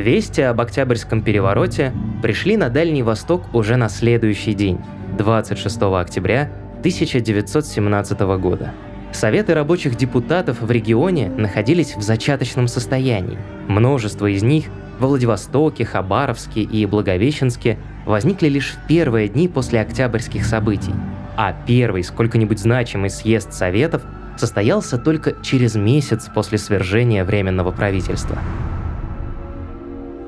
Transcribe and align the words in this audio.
Вести 0.00 0.42
об 0.42 0.60
Октябрьском 0.60 1.22
перевороте 1.22 1.90
пришли 2.20 2.58
на 2.58 2.68
Дальний 2.68 3.02
Восток 3.02 3.54
уже 3.54 3.76
на 3.76 3.88
следующий 3.88 4.52
день, 4.52 4.78
26 5.16 5.82
октября 5.82 6.50
1917 6.80 8.20
года. 8.38 8.74
Советы 9.12 9.54
рабочих 9.54 9.96
депутатов 9.96 10.60
в 10.60 10.70
регионе 10.70 11.30
находились 11.30 11.96
в 11.96 12.02
зачаточном 12.02 12.68
состоянии. 12.68 13.38
Множество 13.68 14.26
из 14.26 14.42
них 14.42 14.66
во 14.98 15.08
Владивостоке, 15.08 15.86
Хабаровске 15.86 16.60
и 16.60 16.84
Благовещенске 16.84 17.78
возникли 18.04 18.48
лишь 18.48 18.72
в 18.72 18.86
первые 18.86 19.28
дни 19.28 19.48
после 19.48 19.80
октябрьских 19.80 20.44
событий, 20.44 20.92
а 21.38 21.56
первый 21.66 22.04
сколько-нибудь 22.04 22.58
значимый 22.58 23.08
съезд 23.08 23.54
Советов 23.54 24.02
состоялся 24.36 24.98
только 24.98 25.42
через 25.42 25.74
месяц 25.74 26.28
после 26.34 26.58
свержения 26.58 27.24
Временного 27.24 27.70
правительства. 27.70 28.36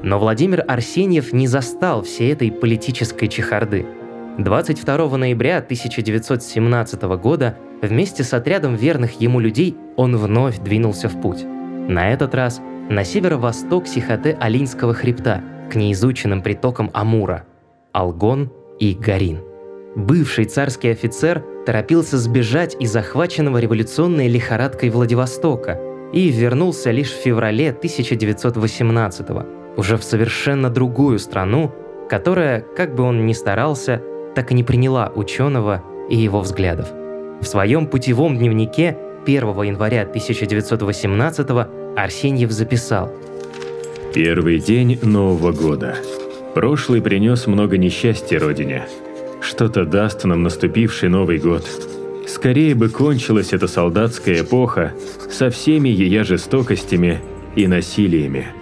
Но 0.03 0.19
Владимир 0.19 0.65
Арсеньев 0.67 1.33
не 1.33 1.47
застал 1.47 2.03
всей 2.03 2.33
этой 2.33 2.53
политической 2.53 3.27
чехарды. 3.29 3.87
22 4.39 5.17
ноября 5.17 5.59
1917 5.59 7.03
года 7.21 7.57
вместе 7.83 8.23
с 8.23 8.33
отрядом 8.33 8.77
верных 8.77 9.21
ему 9.21 9.41
людей 9.41 9.77
он 9.97 10.17
вновь 10.17 10.59
двинулся 10.61 11.09
в 11.09 11.21
путь. 11.21 11.45
На 11.45 12.13
этот 12.13 12.35
раз 12.35 12.61
на 12.89 13.03
северо-восток 13.05 13.87
Сихоте-Алинского 13.87 14.95
хребта, 14.95 15.43
к 15.71 15.75
неизученным 15.75 16.43
притокам 16.43 16.91
Амура– 16.95 17.45
Алгон 17.93 18.53
и 18.79 18.95
Гарин. 18.95 19.41
Бывший 19.97 20.45
царский 20.45 20.91
офицер 20.91 21.45
торопился 21.67 22.17
сбежать 22.17 22.77
из 22.79 22.93
захваченного 22.93 23.59
революционной 23.59 24.29
лихорадкой 24.29 24.91
Владивостока 24.91 25.81
и 26.13 26.29
вернулся 26.29 26.91
лишь 26.93 27.11
в 27.11 27.21
феврале 27.21 27.71
1918 27.71 29.58
уже 29.79 29.97
в 29.97 30.03
совершенно 30.03 30.71
другую 30.71 31.21
страну, 31.21 31.73
которая, 32.11 32.61
как 32.77 32.97
бы 32.97 33.05
он 33.05 33.25
ни 33.27 33.33
старался, 33.33 34.03
так 34.35 34.51
и 34.51 34.55
не 34.55 34.65
приняла 34.65 35.11
ученого 35.15 35.83
и 36.11 36.17
его 36.17 36.41
взглядов. 36.41 36.89
В 37.41 37.45
своем 37.45 37.87
путевом 37.87 38.37
дневнике 38.37 38.99
1 39.25 39.63
января 39.63 40.03
1918 40.03 41.49
Арсеньев 41.97 42.51
записал 42.51 43.13
«Первый 44.13 44.59
день 44.59 44.99
Нового 45.03 45.53
года. 45.53 45.97
Прошлый 46.55 47.01
принес 47.01 47.47
много 47.47 47.79
несчастья 47.79 48.41
Родине. 48.41 48.89
Что-то 49.41 49.85
даст 49.85 50.25
нам 50.25 50.43
наступивший 50.43 51.09
Новый 51.09 51.39
год. 51.39 51.65
Скорее 52.27 52.75
бы 52.75 52.89
кончилась 52.89 53.53
эта 53.53 53.69
солдатская 53.69 54.43
эпоха 54.43 54.93
со 55.31 55.51
всеми 55.51 55.89
ее 55.89 56.25
жестокостями 56.25 57.21
и 57.55 57.69
насилиями. 57.69 58.58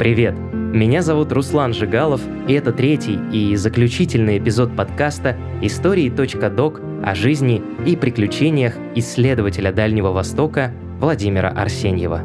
Привет! 0.00 0.34
Меня 0.54 1.02
зовут 1.02 1.30
Руслан 1.30 1.74
Жигалов, 1.74 2.22
и 2.48 2.54
это 2.54 2.72
третий 2.72 3.18
и 3.34 3.54
заключительный 3.54 4.38
эпизод 4.38 4.74
подкаста 4.74 5.36
«Истории.док» 5.60 6.80
о 7.04 7.14
жизни 7.14 7.62
и 7.84 7.96
приключениях 7.96 8.78
исследователя 8.94 9.72
Дальнего 9.72 10.10
Востока 10.10 10.72
Владимира 11.00 11.50
Арсеньева. 11.50 12.22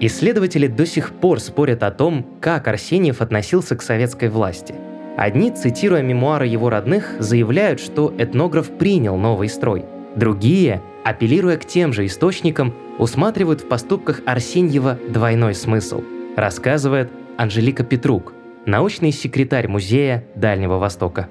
Исследователи 0.00 0.66
до 0.66 0.84
сих 0.84 1.12
пор 1.12 1.38
спорят 1.38 1.84
о 1.84 1.92
том, 1.92 2.26
как 2.40 2.66
Арсеньев 2.66 3.20
относился 3.20 3.76
к 3.76 3.82
советской 3.82 4.30
власти. 4.30 4.74
Одни, 5.16 5.52
цитируя 5.52 6.02
мемуары 6.02 6.48
его 6.48 6.68
родных, 6.70 7.14
заявляют, 7.20 7.78
что 7.78 8.12
этнограф 8.18 8.76
принял 8.76 9.16
новый 9.16 9.48
строй. 9.48 9.84
Другие, 10.16 10.82
апеллируя 11.08 11.56
к 11.56 11.64
тем 11.64 11.94
же 11.94 12.04
источникам, 12.04 12.74
усматривают 12.98 13.62
в 13.62 13.68
поступках 13.68 14.20
Арсеньева 14.26 14.98
двойной 15.08 15.54
смысл, 15.54 16.02
рассказывает 16.36 17.10
Анжелика 17.38 17.82
Петрук, 17.82 18.34
научный 18.66 19.10
секретарь 19.10 19.68
Музея 19.68 20.26
Дальнего 20.34 20.76
Востока. 20.76 21.28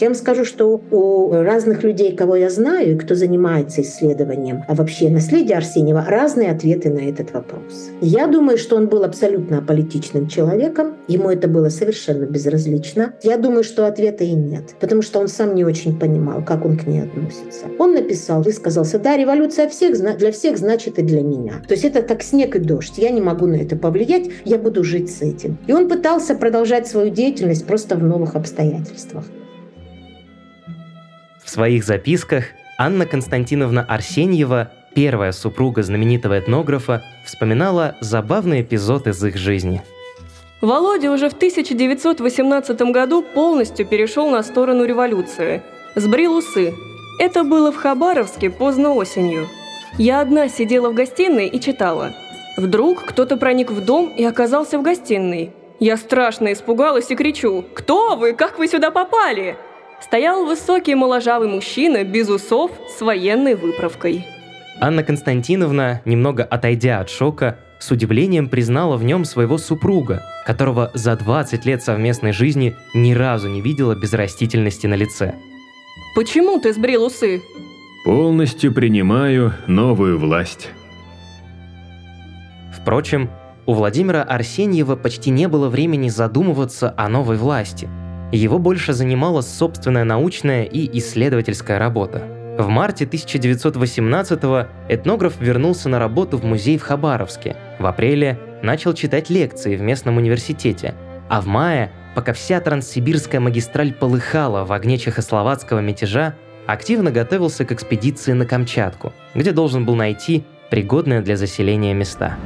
Я 0.00 0.08
вам 0.08 0.14
скажу, 0.14 0.44
что 0.44 0.80
у 0.90 1.32
разных 1.32 1.82
людей, 1.84 2.16
кого 2.16 2.36
я 2.36 2.50
знаю, 2.50 2.92
и 2.92 2.98
кто 2.98 3.14
занимается 3.14 3.82
исследованием 3.82 4.64
а 4.66 4.74
вообще 4.74 5.08
наследия 5.08 5.56
Арсеньева, 5.56 6.04
разные 6.08 6.50
ответы 6.50 6.90
на 6.90 6.98
этот 6.98 7.32
вопрос. 7.32 7.90
Я 8.00 8.26
думаю, 8.26 8.58
что 8.58 8.76
он 8.76 8.88
был 8.88 9.04
абсолютно 9.04 9.58
аполитичным 9.58 10.28
человеком, 10.28 10.96
ему 11.08 11.30
это 11.30 11.48
было 11.48 11.68
совершенно 11.68 12.24
безразлично. 12.24 13.14
Я 13.22 13.36
думаю, 13.36 13.64
что 13.64 13.86
ответа 13.86 14.24
и 14.24 14.32
нет, 14.32 14.74
потому 14.80 15.02
что 15.02 15.20
он 15.20 15.28
сам 15.28 15.54
не 15.54 15.64
очень 15.64 15.98
понимал, 15.98 16.44
как 16.44 16.64
он 16.64 16.76
к 16.76 16.86
ней 16.86 17.02
относится. 17.02 17.66
Он 17.78 17.94
написал, 17.94 18.42
высказался, 18.42 18.98
да, 18.98 19.16
революция 19.16 19.68
всех, 19.68 19.96
для 20.18 20.32
всех 20.32 20.58
значит 20.58 20.98
и 20.98 21.02
для 21.02 21.22
меня. 21.22 21.54
То 21.66 21.74
есть 21.74 21.84
это 21.84 22.02
как 22.02 22.22
снег 22.22 22.56
и 22.56 22.58
дождь, 22.58 22.94
я 22.96 23.10
не 23.10 23.20
могу 23.20 23.46
на 23.46 23.56
это 23.56 23.76
повлиять, 23.76 24.30
я 24.44 24.58
буду 24.58 24.84
жить 24.84 25.10
с 25.10 25.22
этим. 25.22 25.58
И 25.66 25.72
он 25.72 25.88
пытался 25.88 26.34
продолжать 26.34 26.86
свою 26.86 27.10
деятельность 27.10 27.66
просто 27.66 27.96
в 27.96 28.02
новых 28.02 28.34
обстоятельствах. 28.34 29.24
Своих 31.54 31.84
записках 31.84 32.46
Анна 32.78 33.06
Константиновна 33.06 33.86
Арсеньева, 33.88 34.72
первая 34.92 35.30
супруга 35.30 35.84
знаменитого 35.84 36.40
этнографа, 36.40 37.04
вспоминала 37.24 37.94
забавный 38.00 38.62
эпизод 38.62 39.06
из 39.06 39.22
их 39.24 39.36
жизни. 39.36 39.80
Володя 40.60 41.12
уже 41.12 41.28
в 41.28 41.34
1918 41.34 42.82
году 42.90 43.22
полностью 43.22 43.86
перешел 43.86 44.30
на 44.30 44.42
сторону 44.42 44.84
революции. 44.84 45.62
Сбрил 45.94 46.38
усы. 46.38 46.74
Это 47.20 47.44
было 47.44 47.70
в 47.70 47.76
Хабаровске 47.76 48.50
поздно 48.50 48.92
осенью. 48.92 49.46
Я 49.96 50.22
одна 50.22 50.48
сидела 50.48 50.90
в 50.90 50.94
гостиной 50.94 51.46
и 51.46 51.60
читала. 51.60 52.14
Вдруг 52.56 53.04
кто-то 53.04 53.36
проник 53.36 53.70
в 53.70 53.80
дом 53.80 54.08
и 54.08 54.24
оказался 54.24 54.76
в 54.76 54.82
гостиной. 54.82 55.52
Я 55.78 55.98
страшно 55.98 56.52
испугалась 56.52 57.12
и 57.12 57.14
кричу 57.14 57.64
«Кто 57.74 58.16
вы? 58.16 58.32
Как 58.32 58.58
вы 58.58 58.66
сюда 58.66 58.90
попали?» 58.90 59.56
Стоял 60.04 60.44
высокий 60.44 60.94
моложавый 60.94 61.48
мужчина 61.48 62.04
без 62.04 62.28
усов 62.28 62.70
с 62.94 63.00
военной 63.00 63.54
выправкой. 63.54 64.26
Анна 64.80 65.02
Константиновна, 65.02 66.02
немного 66.04 66.44
отойдя 66.44 67.00
от 67.00 67.08
шока, 67.08 67.58
с 67.78 67.90
удивлением 67.90 68.48
признала 68.48 68.96
в 68.96 69.04
нем 69.04 69.24
своего 69.24 69.56
супруга, 69.56 70.22
которого 70.46 70.90
за 70.94 71.16
20 71.16 71.64
лет 71.64 71.82
совместной 71.82 72.32
жизни 72.32 72.76
ни 72.92 73.14
разу 73.14 73.48
не 73.48 73.62
видела 73.62 73.94
без 73.94 74.12
растительности 74.12 74.86
на 74.86 74.94
лице. 74.94 75.34
«Почему 76.14 76.60
ты 76.60 76.72
сбрил 76.74 77.04
усы?» 77.04 77.40
«Полностью 78.04 78.74
принимаю 78.74 79.54
новую 79.66 80.18
власть». 80.18 80.68
Впрочем, 82.78 83.30
у 83.64 83.72
Владимира 83.72 84.22
Арсеньева 84.22 84.96
почти 84.96 85.30
не 85.30 85.48
было 85.48 85.70
времени 85.70 86.10
задумываться 86.10 86.92
о 86.94 87.08
новой 87.08 87.38
власти– 87.38 87.88
его 88.36 88.58
больше 88.58 88.92
занимала 88.92 89.40
собственная 89.40 90.04
научная 90.04 90.64
и 90.64 90.98
исследовательская 90.98 91.78
работа. 91.78 92.22
В 92.58 92.68
марте 92.68 93.04
1918-го 93.04 94.68
этнограф 94.88 95.40
вернулся 95.40 95.88
на 95.88 95.98
работу 95.98 96.38
в 96.38 96.44
музей 96.44 96.78
в 96.78 96.82
Хабаровске. 96.82 97.56
В 97.78 97.86
апреле 97.86 98.38
начал 98.62 98.94
читать 98.94 99.28
лекции 99.28 99.76
в 99.76 99.80
местном 99.80 100.16
университете. 100.16 100.94
А 101.28 101.40
в 101.40 101.46
мае, 101.46 101.90
пока 102.14 102.32
вся 102.32 102.60
транссибирская 102.60 103.40
магистраль 103.40 103.92
полыхала 103.92 104.64
в 104.64 104.72
огне 104.72 104.98
чехословацкого 104.98 105.80
мятежа, 105.80 106.34
активно 106.66 107.10
готовился 107.10 107.64
к 107.64 107.72
экспедиции 107.72 108.32
на 108.32 108.46
Камчатку, 108.46 109.12
где 109.34 109.52
должен 109.52 109.84
был 109.84 109.96
найти 109.96 110.44
пригодные 110.70 111.20
для 111.20 111.36
заселения 111.36 111.92
места. 111.92 112.36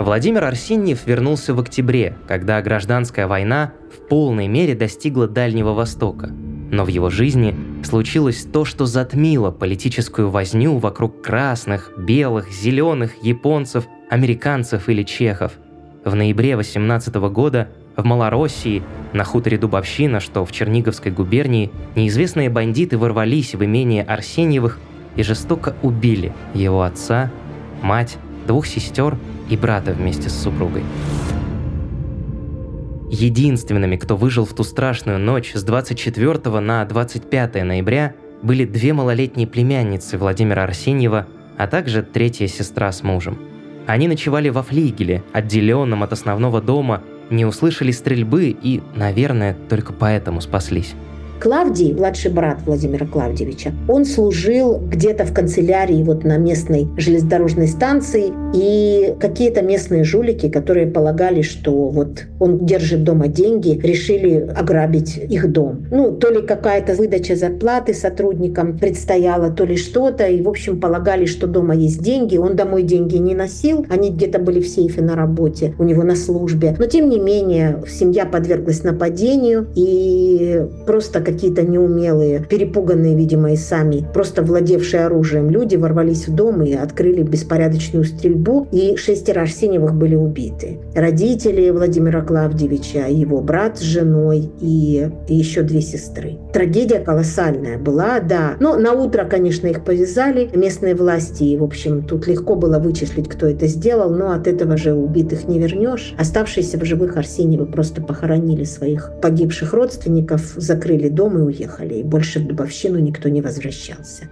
Владимир 0.00 0.44
Арсеньев 0.44 1.06
вернулся 1.06 1.52
в 1.52 1.60
октябре, 1.60 2.16
когда 2.26 2.62
гражданская 2.62 3.26
война 3.26 3.74
в 3.94 4.08
полной 4.08 4.48
мере 4.48 4.74
достигла 4.74 5.28
Дальнего 5.28 5.74
Востока. 5.74 6.30
Но 6.70 6.86
в 6.86 6.88
его 6.88 7.10
жизни 7.10 7.54
случилось 7.84 8.46
то, 8.50 8.64
что 8.64 8.86
затмило 8.86 9.50
политическую 9.50 10.30
возню 10.30 10.78
вокруг 10.78 11.20
красных, 11.20 11.92
белых, 11.98 12.50
зеленых, 12.50 13.22
японцев, 13.22 13.84
американцев 14.08 14.88
или 14.88 15.02
чехов. 15.02 15.52
В 16.02 16.14
ноябре 16.14 16.56
18 16.56 17.14
года 17.16 17.68
в 17.94 18.02
Малороссии, 18.02 18.82
на 19.12 19.24
хуторе 19.24 19.58
Дубовщина, 19.58 20.20
что 20.20 20.46
в 20.46 20.52
Черниговской 20.52 21.12
губернии, 21.12 21.70
неизвестные 21.94 22.48
бандиты 22.48 22.96
ворвались 22.96 23.54
в 23.54 23.62
имение 23.62 24.02
Арсеньевых 24.04 24.78
и 25.16 25.22
жестоко 25.22 25.76
убили 25.82 26.32
его 26.54 26.84
отца, 26.84 27.30
мать, 27.82 28.16
двух 28.50 28.66
сестер 28.66 29.16
и 29.48 29.56
брата 29.56 29.92
вместе 29.92 30.28
с 30.28 30.42
супругой. 30.42 30.82
Единственными, 33.08 33.94
кто 33.94 34.16
выжил 34.16 34.44
в 34.44 34.52
ту 34.54 34.64
страшную 34.64 35.20
ночь 35.20 35.52
с 35.54 35.62
24 35.62 36.58
на 36.58 36.84
25 36.84 37.62
ноября, 37.62 38.14
были 38.42 38.64
две 38.64 38.92
малолетние 38.92 39.46
племянницы 39.46 40.18
Владимира 40.18 40.64
Арсеньева, 40.64 41.28
а 41.58 41.68
также 41.68 42.02
третья 42.02 42.48
сестра 42.48 42.90
с 42.90 43.04
мужем. 43.04 43.38
Они 43.86 44.08
ночевали 44.08 44.48
во 44.48 44.64
флигеле, 44.64 45.22
отделенном 45.32 46.02
от 46.02 46.12
основного 46.12 46.60
дома, 46.60 47.04
не 47.30 47.46
услышали 47.46 47.92
стрельбы 47.92 48.48
и, 48.48 48.82
наверное, 48.96 49.56
только 49.68 49.92
поэтому 49.92 50.40
спаслись. 50.40 50.94
Клавдий, 51.40 51.94
младший 51.94 52.30
брат 52.30 52.58
Владимира 52.66 53.06
Клавдевича, 53.06 53.72
он 53.88 54.04
служил 54.04 54.78
где-то 54.78 55.24
в 55.24 55.32
канцелярии 55.32 56.02
вот 56.02 56.22
на 56.22 56.36
местной 56.36 56.86
железнодорожной 56.98 57.66
станции, 57.66 58.32
и 58.52 59.14
какие-то 59.20 59.62
местные 59.62 60.04
жулики, 60.04 60.48
которые 60.48 60.86
полагали, 60.86 61.42
что 61.42 61.88
вот 61.88 62.24
он 62.40 62.66
держит 62.66 63.04
дома 63.04 63.28
деньги, 63.28 63.78
решили 63.82 64.50
ограбить 64.54 65.16
их 65.16 65.50
дом. 65.50 65.86
Ну, 65.90 66.12
то 66.12 66.30
ли 66.30 66.42
какая-то 66.42 66.94
выдача 66.94 67.36
зарплаты 67.36 67.94
сотрудникам 67.94 68.76
предстояла, 68.78 69.50
то 69.50 69.64
ли 69.64 69.76
что-то, 69.76 70.26
и, 70.26 70.42
в 70.42 70.48
общем, 70.48 70.80
полагали, 70.80 71.26
что 71.26 71.46
дома 71.46 71.74
есть 71.74 72.02
деньги. 72.02 72.36
Он 72.36 72.56
домой 72.56 72.82
деньги 72.82 73.16
не 73.16 73.34
носил, 73.34 73.86
они 73.88 74.10
где-то 74.10 74.38
были 74.38 74.60
в 74.60 74.68
сейфе 74.68 75.00
на 75.00 75.14
работе, 75.14 75.74
у 75.78 75.84
него 75.84 76.02
на 76.02 76.16
службе. 76.16 76.74
Но, 76.78 76.86
тем 76.86 77.08
не 77.08 77.18
менее, 77.18 77.82
семья 77.88 78.26
подверглась 78.26 78.82
нападению, 78.82 79.68
и 79.74 80.66
просто 80.86 81.20
какие-то 81.30 81.62
неумелые, 81.62 82.44
перепуганные, 82.48 83.16
видимо, 83.16 83.52
и 83.52 83.56
сами, 83.56 84.06
просто 84.12 84.42
владевшие 84.42 85.04
оружием 85.06 85.50
люди 85.50 85.76
ворвались 85.76 86.28
в 86.28 86.34
дом 86.34 86.62
и 86.62 86.72
открыли 86.72 87.22
беспорядочную 87.22 88.04
стрельбу, 88.04 88.66
и 88.72 88.96
шестеро 88.96 89.42
Арсеньевых 89.42 89.94
были 89.94 90.14
убиты. 90.14 90.78
Родители 90.94 91.70
Владимира 91.70 92.22
Клавдевича, 92.22 93.06
его 93.08 93.40
брат 93.40 93.78
с 93.78 93.82
женой 93.82 94.50
и, 94.60 95.08
еще 95.28 95.62
две 95.62 95.80
сестры. 95.80 96.38
Трагедия 96.52 96.98
колоссальная 96.98 97.78
была, 97.78 98.18
да. 98.18 98.56
Но 98.58 98.76
на 98.76 98.92
утро, 98.92 99.24
конечно, 99.24 99.68
их 99.68 99.84
повязали 99.84 100.50
местные 100.52 100.96
власти, 100.96 101.44
и, 101.44 101.56
в 101.56 101.62
общем, 101.62 102.02
тут 102.02 102.26
легко 102.26 102.56
было 102.56 102.78
вычислить, 102.80 103.28
кто 103.28 103.46
это 103.46 103.68
сделал, 103.68 104.10
но 104.10 104.32
от 104.32 104.48
этого 104.48 104.76
же 104.76 104.92
убитых 104.92 105.46
не 105.46 105.60
вернешь. 105.60 106.14
Оставшиеся 106.18 106.78
в 106.78 106.84
живых 106.84 107.16
Арсеньевы 107.16 107.66
просто 107.66 108.02
похоронили 108.02 108.64
своих 108.64 109.12
погибших 109.22 109.72
родственников, 109.72 110.54
закрыли 110.56 111.08
дом 111.08 111.38
и 111.38 111.42
уехали. 111.42 111.94
И 111.94 112.02
больше 112.02 112.40
в 112.40 112.46
Дубовщину 112.46 112.98
никто 112.98 113.28
не 113.28 113.42
возвращался. 113.42 114.24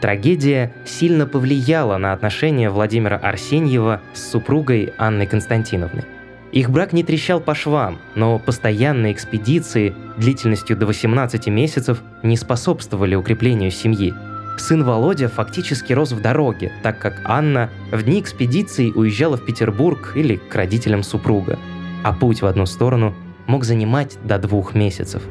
Трагедия 0.00 0.72
сильно 0.84 1.26
повлияла 1.26 1.98
на 1.98 2.12
отношения 2.12 2.70
Владимира 2.70 3.16
Арсеньева 3.16 4.00
с 4.14 4.30
супругой 4.30 4.94
Анной 4.96 5.26
Константиновной. 5.26 6.04
Их 6.52 6.68
брак 6.70 6.92
не 6.92 7.04
трещал 7.04 7.40
по 7.40 7.54
швам, 7.54 7.98
но 8.16 8.38
постоянные 8.38 9.12
экспедиции 9.12 9.94
длительностью 10.16 10.76
до 10.76 10.86
18 10.86 11.46
месяцев 11.46 12.02
не 12.24 12.36
способствовали 12.36 13.14
укреплению 13.14 13.70
семьи. 13.70 14.12
Сын 14.58 14.82
Володя 14.82 15.28
фактически 15.28 15.92
рос 15.92 16.12
в 16.12 16.20
дороге, 16.20 16.72
так 16.82 16.98
как 16.98 17.22
Анна 17.24 17.70
в 17.92 18.02
дни 18.02 18.20
экспедиции 18.20 18.90
уезжала 18.90 19.36
в 19.36 19.44
Петербург 19.44 20.12
или 20.16 20.36
к 20.36 20.54
родителям 20.54 21.02
супруга, 21.02 21.58
а 22.02 22.12
путь 22.12 22.42
в 22.42 22.46
одну 22.46 22.66
сторону 22.66 23.14
мог 23.46 23.64
занимать 23.64 24.18
до 24.24 24.38
двух 24.38 24.74
месяцев. 24.74 25.22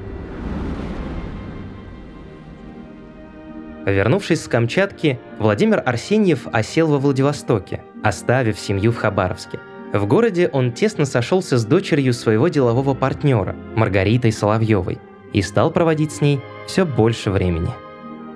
Вернувшись 3.85 4.43
с 4.43 4.47
Камчатки, 4.47 5.19
Владимир 5.37 5.81
Арсеньев 5.85 6.47
осел 6.51 6.87
во 6.87 6.97
Владивостоке, 6.97 7.81
оставив 8.03 8.59
семью 8.59 8.91
в 8.91 8.97
Хабаровске. 8.97 9.59
В 9.91 10.05
городе 10.05 10.49
он 10.53 10.71
тесно 10.71 11.05
сошелся 11.05 11.57
с 11.57 11.65
дочерью 11.65 12.13
своего 12.13 12.47
делового 12.47 12.93
партнера, 12.93 13.55
Маргаритой 13.75 14.31
Соловьевой, 14.31 14.99
и 15.33 15.41
стал 15.41 15.71
проводить 15.71 16.11
с 16.11 16.21
ней 16.21 16.41
все 16.67 16.85
больше 16.85 17.31
времени. 17.31 17.69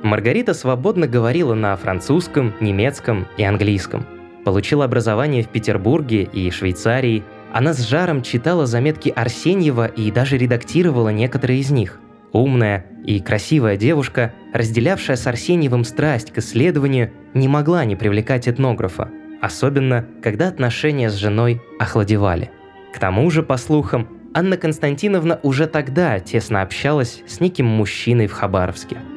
Маргарита 0.01 0.55
свободно 0.55 1.07
говорила 1.07 1.53
на 1.53 1.75
французском, 1.77 2.53
немецком 2.59 3.27
и 3.37 3.43
английском. 3.43 4.05
Получила 4.43 4.85
образование 4.85 5.43
в 5.43 5.49
Петербурге 5.49 6.23
и 6.23 6.49
Швейцарии. 6.49 7.23
Она 7.53 7.73
с 7.73 7.87
жаром 7.87 8.23
читала 8.23 8.65
заметки 8.65 9.13
Арсеньева 9.15 9.85
и 9.85 10.11
даже 10.11 10.37
редактировала 10.37 11.09
некоторые 11.09 11.59
из 11.59 11.69
них. 11.69 11.99
Умная 12.31 12.87
и 13.05 13.19
красивая 13.19 13.77
девушка, 13.77 14.33
разделявшая 14.53 15.17
с 15.17 15.27
Арсеньевым 15.27 15.83
страсть 15.83 16.31
к 16.31 16.39
исследованию, 16.39 17.11
не 17.35 17.47
могла 17.47 17.85
не 17.85 17.95
привлекать 17.95 18.47
этнографа– 18.47 19.09
особенно 19.43 20.07
когда 20.21 20.47
отношения 20.47 21.09
с 21.09 21.15
женой 21.15 21.61
охладевали. 21.77 22.49
К 22.95 22.99
тому 22.99 23.29
же, 23.29 23.43
по 23.43 23.57
слухам, 23.57 24.07
Анна 24.33 24.55
Константиновна 24.55 25.39
уже 25.43 25.67
тогда 25.67 26.19
тесно 26.19 26.61
общалась 26.61 27.21
с 27.27 27.41
неким 27.41 27.65
мужчиной 27.65 28.27
в 28.27 28.31
Хабаровске– 28.31 28.97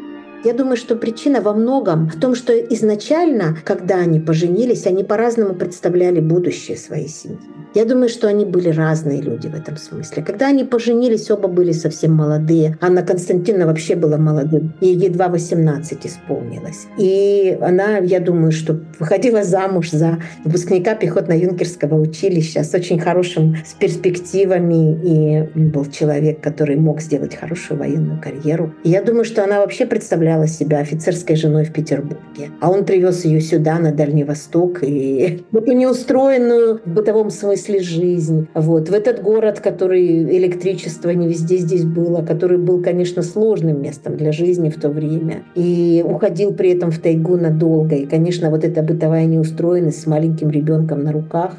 я 0.46 0.52
думаю, 0.52 0.76
что 0.76 0.94
причина 0.94 1.40
во 1.40 1.52
многом 1.52 2.08
в 2.08 2.20
том, 2.20 2.36
что 2.36 2.56
изначально, 2.56 3.56
когда 3.64 3.96
они 3.96 4.20
поженились, 4.20 4.86
они 4.86 5.02
по-разному 5.02 5.54
представляли 5.54 6.20
будущее 6.20 6.76
своей 6.76 7.08
семьи. 7.08 7.38
Я 7.74 7.84
думаю, 7.84 8.08
что 8.08 8.26
они 8.26 8.46
были 8.46 8.70
разные 8.70 9.20
люди 9.20 9.48
в 9.48 9.54
этом 9.54 9.76
смысле. 9.76 10.22
Когда 10.22 10.46
они 10.46 10.64
поженились, 10.64 11.30
оба 11.30 11.46
были 11.46 11.72
совсем 11.72 12.14
молодые. 12.14 12.78
Анна 12.80 13.02
Константиновна 13.02 13.66
вообще 13.66 13.96
была 13.96 14.16
молодым. 14.16 14.72
Ей 14.80 14.94
едва 14.94 15.28
18 15.28 16.06
исполнилось. 16.06 16.86
И 16.96 17.58
она, 17.60 17.98
я 17.98 18.20
думаю, 18.20 18.52
что 18.52 18.80
выходила 18.98 19.42
замуж 19.42 19.90
за 19.90 20.18
выпускника 20.44 20.94
пехотно-юнкерского 20.94 22.00
училища 22.00 22.64
с 22.64 22.72
очень 22.72 22.98
хорошим, 22.98 23.56
с 23.66 23.74
перспективами. 23.74 24.98
И 25.04 25.58
был 25.58 25.84
человек, 25.86 26.40
который 26.40 26.76
мог 26.76 27.02
сделать 27.02 27.34
хорошую 27.34 27.78
военную 27.78 28.18
карьеру. 28.22 28.72
И 28.84 28.90
я 28.90 29.02
думаю, 29.02 29.26
что 29.26 29.44
она 29.44 29.60
вообще 29.60 29.84
представляла 29.84 30.35
представляла 30.36 30.46
себя 30.46 30.78
офицерской 30.78 31.36
женой 31.36 31.64
в 31.64 31.72
Петербурге. 31.72 32.50
А 32.60 32.70
он 32.70 32.84
привез 32.84 33.24
ее 33.24 33.40
сюда, 33.40 33.78
на 33.78 33.92
Дальний 33.92 34.24
Восток, 34.24 34.82
и 34.82 35.44
эту 35.52 35.72
неустроенную 35.72 36.80
в 36.84 36.88
бытовом 36.88 37.30
смысле 37.30 37.80
жизнь. 37.80 38.48
Вот. 38.54 38.88
В 38.88 38.92
этот 38.92 39.22
город, 39.22 39.60
который 39.60 40.06
электричество 40.38 41.10
не 41.10 41.28
везде 41.28 41.58
здесь 41.58 41.84
было, 41.84 42.24
который 42.24 42.58
был, 42.58 42.82
конечно, 42.82 43.22
сложным 43.22 43.82
местом 43.82 44.16
для 44.16 44.32
жизни 44.32 44.70
в 44.70 44.80
то 44.80 44.88
время. 44.88 45.42
И 45.54 46.02
уходил 46.06 46.52
при 46.52 46.70
этом 46.70 46.90
в 46.90 46.98
тайгу 46.98 47.36
надолго. 47.36 47.96
И, 47.96 48.06
конечно, 48.06 48.50
вот 48.50 48.64
эта 48.64 48.82
бытовая 48.82 49.26
неустроенность 49.26 50.02
с 50.02 50.06
маленьким 50.06 50.50
ребенком 50.50 51.04
на 51.04 51.12
руках. 51.12 51.52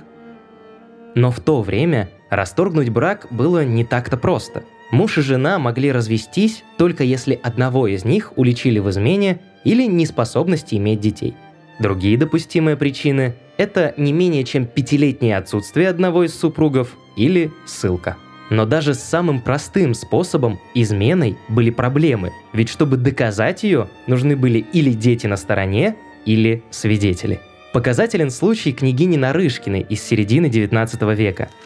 Но 1.15 1.31
в 1.31 1.39
то 1.39 1.62
время 1.62 2.09
расторгнуть 2.29 2.89
брак 2.89 3.27
было 3.31 3.65
не 3.65 3.83
так-то 3.83 4.18
просто– 4.18 4.63
Муж 4.92 5.18
и 5.18 5.22
жена 5.22 5.60
могли 5.60 5.92
развестись 5.92 6.63
только 6.78 7.04
если 7.04 7.39
одного 7.42 7.88
из 7.88 8.06
них 8.06 8.34
уличили 8.38 8.80
в 8.80 8.89
измене 8.89 9.39
или 9.63 9.86
неспособности 9.86 10.75
иметь 10.75 11.01
детей. 11.01 11.36
Другие 11.80 12.18
допустимые 12.18 12.78
причины– 12.78 13.36
это 13.57 13.94
не 13.98 14.13
менее 14.13 14.44
чем 14.46 14.65
пятилетнее 14.65 15.38
отсутствие 15.38 15.89
одного 15.89 16.24
из 16.24 16.34
супругов 16.34 16.96
или 17.17 17.51
ссылка. 17.65 18.17
Но 18.50 18.65
даже 18.65 18.94
с 18.94 19.03
самым 19.03 19.41
простым 19.41 19.94
способом, 19.94 20.58
изменой, 20.74 21.38
были 21.50 21.70
проблемы, 21.70 22.32
ведь 22.53 22.70
чтобы 22.70 22.96
доказать 22.96 23.63
ее, 23.63 23.89
нужны 24.08 24.38
были 24.38 24.60
или 24.72 24.91
дети 24.91 25.27
на 25.27 25.36
стороне, 25.36 25.98
или 26.25 26.63
свидетели. 26.72 27.41
Показателен 27.74 28.32
случай 28.32 28.72
княгини 28.72 29.17
Нарышкиной 29.17 29.82
из 29.82 30.01
середины 30.01 30.48
19 30.50 31.01
века– 31.17 31.50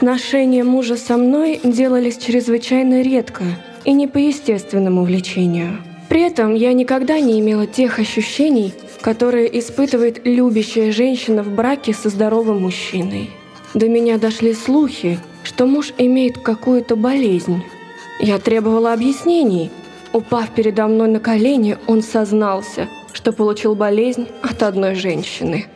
Сношения 0.00 0.64
мужа 0.64 0.96
со 0.96 1.18
мной 1.18 1.60
делались 1.62 2.16
чрезвычайно 2.16 3.02
редко 3.02 3.44
и 3.84 3.92
не 3.92 4.08
по 4.08 4.16
естественному 4.16 5.04
влечению. 5.04 5.76
При 6.08 6.22
этом 6.22 6.54
я 6.54 6.72
никогда 6.72 7.20
не 7.20 7.38
имела 7.38 7.66
тех 7.66 7.98
ощущений, 7.98 8.72
которые 9.02 9.58
испытывает 9.58 10.22
любящая 10.24 10.90
женщина 10.90 11.42
в 11.42 11.54
браке 11.54 11.92
со 11.92 12.08
здоровым 12.08 12.62
мужчиной. 12.62 13.28
До 13.74 13.90
меня 13.90 14.16
дошли 14.16 14.54
слухи, 14.54 15.18
что 15.42 15.66
муж 15.66 15.92
имеет 15.98 16.38
какую-то 16.38 16.96
болезнь. 16.96 17.62
Я 18.20 18.38
требовала 18.38 18.94
объяснений. 18.94 19.70
Упав 20.14 20.48
передо 20.54 20.88
мной 20.88 21.10
на 21.10 21.20
колени, 21.20 21.76
он 21.86 22.00
сознался, 22.00 22.88
что 23.12 23.32
получил 23.32 23.74
болезнь 23.74 24.28
от 24.40 24.62
одной 24.62 24.94
женщины. 24.94 25.66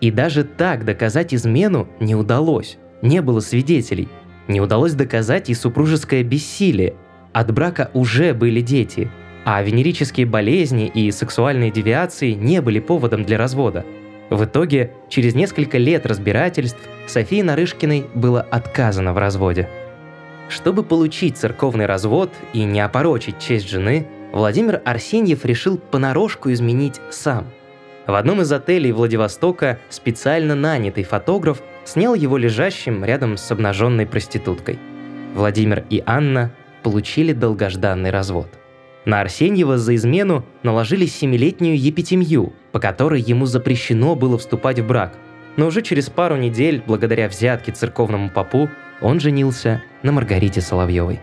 И 0.00 0.10
даже 0.10 0.42
так 0.42 0.84
доказать 0.84 1.32
измену 1.32 1.86
не 2.00 2.16
удалось 2.16 2.76
не 3.02 3.20
было 3.20 3.40
свидетелей. 3.40 4.08
Не 4.48 4.60
удалось 4.60 4.94
доказать 4.94 5.50
и 5.50 5.54
супружеское 5.54 6.22
бессилие. 6.22 6.94
От 7.32 7.52
брака 7.52 7.90
уже 7.94 8.34
были 8.34 8.60
дети, 8.60 9.10
а 9.44 9.62
венерические 9.62 10.26
болезни 10.26 10.86
и 10.86 11.10
сексуальные 11.10 11.70
девиации 11.70 12.32
не 12.32 12.60
были 12.60 12.80
поводом 12.80 13.24
для 13.24 13.38
развода. 13.38 13.84
В 14.30 14.44
итоге, 14.44 14.92
через 15.08 15.34
несколько 15.34 15.78
лет 15.78 16.06
разбирательств, 16.06 16.80
Софии 17.06 17.42
Нарышкиной 17.42 18.06
было 18.14 18.40
отказано 18.40 19.12
в 19.12 19.18
разводе. 19.18 19.68
Чтобы 20.48 20.82
получить 20.82 21.36
церковный 21.36 21.86
развод 21.86 22.30
и 22.52 22.64
не 22.64 22.80
опорочить 22.80 23.38
честь 23.38 23.68
жены, 23.68 24.06
Владимир 24.32 24.80
Арсеньев 24.84 25.44
решил 25.44 25.76
понарошку 25.78 26.52
изменить 26.52 27.00
сам. 27.10 27.46
В 28.06 28.14
одном 28.14 28.40
из 28.40 28.50
отелей 28.50 28.92
Владивостока 28.92 29.78
специально 29.88 30.54
нанятый 30.54 31.04
фотограф 31.04 31.62
снял 31.84 32.14
его 32.14 32.36
лежащим 32.36 33.04
рядом 33.04 33.36
с 33.36 33.50
обнаженной 33.50 34.06
проституткой. 34.06 34.78
Владимир 35.34 35.84
и 35.90 36.02
Анна 36.06 36.52
получили 36.82 37.32
долгожданный 37.32 38.10
развод. 38.10 38.48
На 39.04 39.20
Арсеньева 39.20 39.78
за 39.78 39.96
измену 39.96 40.44
наложили 40.62 41.06
семилетнюю 41.06 41.78
епитемью, 41.78 42.52
по 42.70 42.78
которой 42.78 43.20
ему 43.20 43.46
запрещено 43.46 44.14
было 44.14 44.38
вступать 44.38 44.78
в 44.78 44.86
брак. 44.86 45.18
Но 45.56 45.66
уже 45.66 45.82
через 45.82 46.08
пару 46.08 46.36
недель, 46.36 46.82
благодаря 46.86 47.28
взятке 47.28 47.72
церковному 47.72 48.30
попу, 48.30 48.68
он 49.00 49.18
женился 49.18 49.82
на 50.02 50.12
Маргарите 50.12 50.60
Соловьевой. 50.60 51.20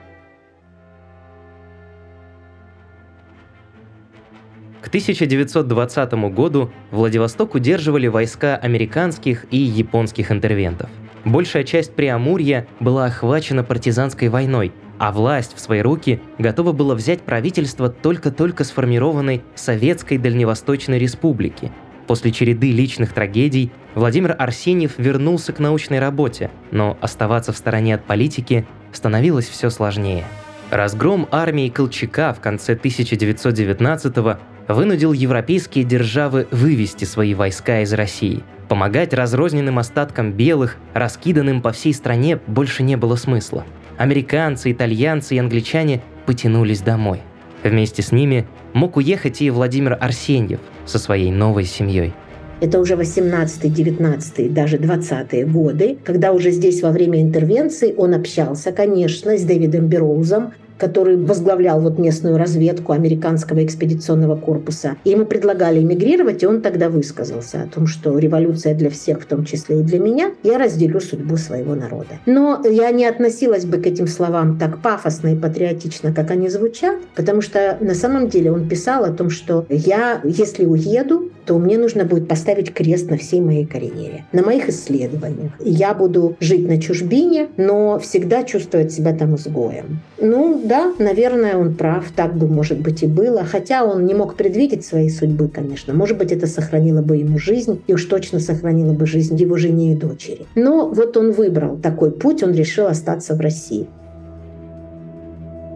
1920 4.89 6.13
году 6.33 6.71
Владивосток 6.91 7.55
удерживали 7.55 8.07
войска 8.07 8.57
американских 8.57 9.45
и 9.51 9.57
японских 9.57 10.31
интервентов. 10.31 10.89
Большая 11.25 11.63
часть 11.63 11.93
Преамурья 11.93 12.67
была 12.79 13.05
охвачена 13.05 13.63
партизанской 13.63 14.29
войной, 14.29 14.73
а 14.97 15.11
власть 15.11 15.55
в 15.55 15.59
свои 15.59 15.81
руки 15.81 16.19
готова 16.39 16.71
была 16.71 16.95
взять 16.95 17.21
правительство 17.21 17.89
только-только 17.89 18.63
сформированной 18.63 19.43
Советской 19.55 20.17
Дальневосточной 20.17 20.97
Республики. 20.97 21.71
После 22.07 22.31
череды 22.31 22.71
личных 22.71 23.13
трагедий 23.13 23.71
Владимир 23.93 24.35
Арсеньев 24.39 24.93
вернулся 24.97 25.53
к 25.53 25.59
научной 25.59 25.99
работе, 25.99 26.49
но 26.71 26.97
оставаться 26.99 27.53
в 27.53 27.57
стороне 27.57 27.93
от 27.95 28.05
политики 28.05 28.65
становилось 28.91 29.47
все 29.47 29.69
сложнее. 29.69 30.25
Разгром 30.71 31.27
армии 31.31 31.69
Колчака 31.69 32.33
в 32.33 32.39
конце 32.39 32.73
1919-го 32.73 34.39
вынудил 34.69 35.11
европейские 35.13 35.83
державы 35.83 36.47
вывести 36.51 37.03
свои 37.03 37.33
войска 37.33 37.81
из 37.81 37.91
России. 37.91 38.43
Помогать 38.69 39.13
разрозненным 39.13 39.79
остаткам 39.79 40.31
белых, 40.31 40.77
раскиданным 40.93 41.61
по 41.61 41.71
всей 41.71 41.93
стране, 41.93 42.39
больше 42.45 42.83
не 42.83 42.95
было 42.95 43.15
смысла. 43.15 43.65
Американцы, 43.97 44.71
итальянцы 44.71 45.35
и 45.35 45.39
англичане 45.39 46.01
потянулись 46.27 46.81
домой. 46.81 47.21
Вместе 47.63 48.03
с 48.03 48.11
ними 48.11 48.47
мог 48.73 48.95
уехать 48.95 49.41
и 49.41 49.49
Владимир 49.49 49.97
Арсеньев 49.99 50.59
со 50.85 50.99
своей 50.99 51.31
новой 51.31 51.65
семьей. 51.65 52.13
Это 52.61 52.79
уже 52.79 52.95
18 52.95 53.73
19 53.73 54.53
даже 54.53 54.77
20-е 54.77 55.45
годы, 55.45 55.97
когда 56.03 56.31
уже 56.33 56.51
здесь 56.51 56.81
во 56.81 56.91
время 56.91 57.21
интервенции 57.21 57.93
он 57.97 58.13
общался, 58.13 58.71
конечно, 58.71 59.37
с 59.37 59.43
Дэвидом 59.43 59.87
Бероузом, 59.87 60.53
который 60.79 61.17
возглавлял 61.17 61.79
вот 61.81 61.99
местную 61.99 62.37
разведку 62.37 62.93
американского 62.93 63.63
экспедиционного 63.63 64.35
корпуса. 64.35 64.95
И 65.03 65.11
ему 65.11 65.25
предлагали 65.25 65.81
эмигрировать, 65.81 66.41
и 66.41 66.47
он 66.47 66.61
тогда 66.61 66.89
высказался 66.89 67.61
о 67.63 67.67
том, 67.67 67.85
что 67.85 68.17
революция 68.17 68.73
для 68.73 68.89
всех, 68.89 69.21
в 69.21 69.25
том 69.25 69.45
числе 69.45 69.81
и 69.81 69.83
для 69.83 69.99
меня, 69.99 70.31
я 70.43 70.57
разделю 70.57 70.99
судьбу 70.99 71.37
своего 71.37 71.75
народа. 71.75 72.19
Но 72.25 72.61
я 72.65 72.91
не 72.91 73.05
относилась 73.05 73.65
бы 73.65 73.77
к 73.77 73.85
этим 73.85 74.07
словам 74.07 74.57
так 74.57 74.81
пафосно 74.81 75.33
и 75.33 75.35
патриотично, 75.35 76.13
как 76.13 76.31
они 76.31 76.49
звучат, 76.49 76.95
потому 77.15 77.41
что 77.41 77.77
на 77.81 77.93
самом 77.93 78.29
деле 78.29 78.51
он 78.51 78.67
писал 78.67 79.03
о 79.03 79.11
том, 79.11 79.29
что 79.29 79.65
я, 79.69 80.21
если 80.23 80.65
уеду, 80.65 81.31
то 81.45 81.57
мне 81.57 81.77
нужно 81.79 82.05
будет 82.05 82.27
поставить 82.27 82.73
крест 82.73 83.09
на 83.09 83.17
всей 83.17 83.41
моей 83.41 83.65
карьере, 83.65 84.25
на 84.31 84.43
моих 84.43 84.69
исследованиях. 84.69 85.51
Я 85.59 85.95
буду 85.95 86.37
жить 86.39 86.67
на 86.67 86.79
чужбине, 86.79 87.47
но 87.57 87.97
всегда 87.97 88.43
чувствовать 88.43 88.91
себя 88.91 89.13
там 89.13 89.35
изгоем. 89.35 89.99
Ну, 90.21 90.61
да, 90.69 90.93
наверное, 90.99 91.57
он 91.57 91.73
прав, 91.73 92.05
так 92.15 92.35
бы, 92.35 92.47
может 92.47 92.79
быть, 92.79 93.01
и 93.01 93.07
было. 93.07 93.43
Хотя 93.43 93.83
он 93.83 94.05
не 94.05 94.13
мог 94.13 94.35
предвидеть 94.35 94.85
своей 94.85 95.09
судьбы, 95.09 95.47
конечно. 95.47 95.95
Может 95.95 96.19
быть, 96.19 96.31
это 96.31 96.45
сохранило 96.45 97.01
бы 97.01 97.17
ему 97.17 97.39
жизнь, 97.39 97.81
и 97.87 97.93
уж 97.93 98.05
точно 98.05 98.39
сохранило 98.39 98.93
бы 98.93 99.07
жизнь 99.07 99.35
его 99.35 99.57
жене 99.57 99.93
и 99.93 99.95
дочери. 99.95 100.45
Но 100.53 100.87
вот 100.87 101.17
он 101.17 101.31
выбрал 101.31 101.77
такой 101.77 102.11
путь, 102.11 102.43
он 102.43 102.53
решил 102.53 102.85
остаться 102.85 103.35
в 103.35 103.41
России. 103.41 103.87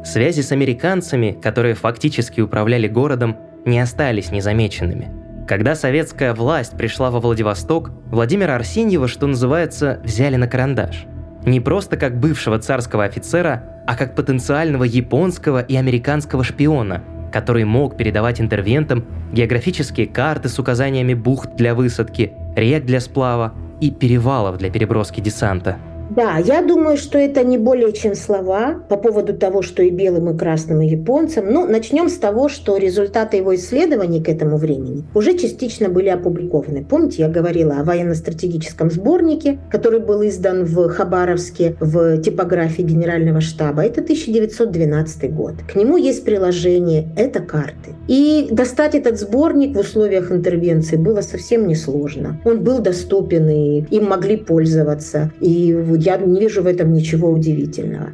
Связи 0.06 0.42
с 0.42 0.52
американцами, 0.52 1.36
которые 1.42 1.74
фактически 1.74 2.42
управляли 2.42 2.88
городом, 2.88 3.38
не 3.66 3.80
остались 3.80 4.32
незамеченными. 4.32 5.12
Когда 5.48 5.74
советская 5.74 6.36
власть 6.36 6.78
пришла 6.78 7.10
во 7.10 7.20
Владивосток, 7.20 7.90
Владимира 8.12 8.56
Арсеньева, 8.56 9.08
что 9.08 9.26
называется, 9.26 10.00
взяли 10.04 10.36
на 10.36 10.48
карандаш. 10.48 11.06
Не 11.46 11.60
просто 11.60 11.98
как 11.98 12.20
бывшего 12.20 12.60
царского 12.60 13.06
офицера, 13.06 13.73
а 13.86 13.96
как 13.96 14.16
потенциального 14.16 14.84
японского 14.84 15.62
и 15.62 15.76
американского 15.76 16.44
шпиона, 16.44 17.04
который 17.32 17.66
мог 17.66 17.98
передавать 17.98 18.40
интервентам 18.40 19.06
географические 19.32 20.08
карты 20.08 20.50
с 20.50 20.60
указаниями 20.60 21.14
бухт 21.14 21.56
для 21.56 21.76
высадки, 21.76 22.34
рек 22.56 22.86
для 22.86 23.00
сплава 23.00 23.54
и 23.82 23.92
перевалов 23.92 24.58
для 24.58 24.70
переброски 24.70 25.20
десанта– 25.20 25.78
да, 26.10 26.38
я 26.38 26.62
думаю, 26.62 26.98
что 26.98 27.18
это 27.18 27.44
не 27.44 27.58
более 27.58 27.92
чем 27.94 28.16
слова 28.16 28.76
по 28.90 28.98
поводу 28.98 29.34
того, 29.34 29.62
что 29.62 29.82
и 29.82 29.90
белым, 29.90 30.30
и 30.30 30.38
красным, 30.38 30.82
и 30.82 30.88
японцам. 30.88 31.52
Ну, 31.52 31.68
начнем 31.68 32.10
с 32.10 32.18
того, 32.18 32.50
что 32.50 32.78
результаты 32.78 33.38
его 33.38 33.56
исследований 33.56 34.22
к 34.22 34.30
этому 34.30 34.58
времени 34.58 35.04
уже 35.16 35.38
частично 35.38 35.90
были 35.90 36.10
опубликованы. 36.10 36.84
Помните, 36.84 37.24
я 37.24 37.30
говорила 37.30 37.80
о 37.80 37.84
военно-стратегическом 37.84 38.92
сборнике, 38.92 39.60
который 39.72 40.00
был 40.00 40.26
издан 40.28 40.66
в 40.66 40.90
Хабаровске 40.90 41.76
в 41.80 42.22
типографии 42.22 42.84
Генерального 42.84 43.42
штаба. 43.42 43.84
Это 43.84 44.02
1912 44.02 45.34
год. 45.34 45.54
К 45.72 45.76
нему 45.76 45.98
есть 45.98 46.24
приложение, 46.24 47.10
это 47.16 47.40
карты. 47.40 47.92
И 48.08 48.50
достать 48.52 48.96
этот 48.96 49.20
сборник 49.20 49.76
в 49.76 49.80
условиях 49.80 50.32
интервенции 50.32 50.98
было 50.98 51.22
совсем 51.22 51.68
несложно. 51.68 52.40
Он 52.46 52.62
был 52.62 52.80
доступен, 52.80 53.50
и 53.50 53.86
им 53.90 54.06
могли 54.10 54.38
пользоваться. 54.38 55.32
И 55.40 55.74
я 56.04 56.18
не 56.18 56.40
вижу 56.40 56.62
в 56.62 56.68
этом 56.68 56.94
ничего 56.94 57.30
удивительного. 57.32 58.14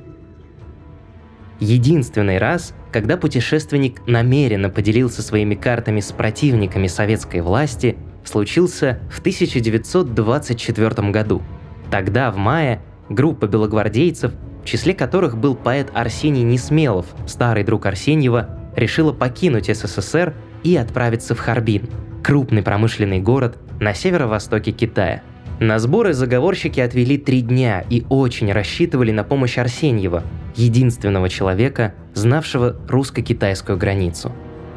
Единственный 1.59 2.37
раз, 2.37 2.73
когда 2.91 3.17
путешественник 3.17 4.07
намеренно 4.07 4.69
поделился 4.69 5.21
своими 5.21 5.55
картами 5.55 5.99
с 5.99 6.11
противниками 6.11 6.87
советской 6.87 7.41
власти, 7.41 7.97
случился 8.23 8.99
в 9.11 9.19
1924 9.19 11.11
году. 11.11 11.41
Тогда, 11.91 12.31
в 12.31 12.37
мае, 12.37 12.81
группа 13.09 13.47
белогвардейцев, 13.47 14.31
в 14.63 14.65
числе 14.65 14.93
которых 14.93 15.37
был 15.37 15.55
поэт 15.55 15.89
Арсений 15.93 16.43
Несмелов, 16.43 17.07
старый 17.27 17.63
друг 17.63 17.87
Арсеньева, 17.87 18.57
решила 18.75 19.11
покинуть 19.11 19.65
СССР 19.65 20.35
и 20.63 20.77
отправиться 20.77 21.35
в 21.35 21.39
Харбин, 21.39 21.89
крупный 22.23 22.61
промышленный 22.61 23.19
город 23.19 23.57
на 23.79 23.93
северо-востоке 23.93 24.71
Китая– 24.71 25.23
на 25.59 25.77
сборы 25.77 26.13
заговорщики 26.13 26.79
отвели 26.79 27.17
три 27.17 27.41
дня 27.41 27.83
и 27.89 28.05
очень 28.09 28.51
рассчитывали 28.51 29.11
на 29.11 29.25
помощь 29.25 29.57
Арсеньева, 29.57 30.23
единственного 30.55 31.27
человека, 31.27 31.93
знавшего 32.13 32.77
русско-китайскую 32.87 33.77
границу. 33.77 34.31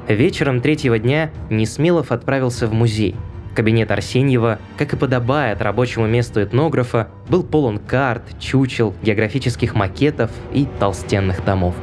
Вечером 0.09 0.61
третьего 0.61 0.99
дня 0.99 1.31
Несмелов 1.51 2.11
отправился 2.11 2.67
в 2.67 2.73
музей. 2.73 3.15
Кабинет 3.55 3.93
Арсеньева, 3.93 4.59
как 4.77 4.95
и 4.95 4.97
подобает 4.97 5.63
рабочему 5.63 6.09
месту 6.09 6.43
этнографа, 6.43 7.09
был 7.29 7.45
полон 7.45 7.79
карт, 7.79 8.23
чучел, 8.41 8.95
географических 9.03 9.75
макетов 9.77 10.33
и 10.53 10.67
толстенных 10.81 11.43
томов. 11.43 11.77